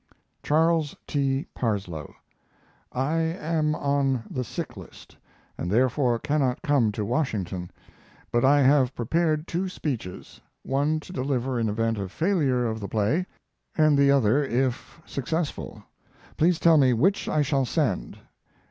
[0.41, 1.45] CHARLES T.
[1.53, 2.15] PARSLOE,
[2.91, 5.15] I am on the sick list,
[5.59, 7.69] and therefore cannot come to Washington;
[8.31, 12.87] but I have prepared two speeches one to deliver in event of failure of the
[12.89, 13.27] play,
[13.77, 15.83] and the other if successful.
[16.35, 18.17] Please tell me which I shall send.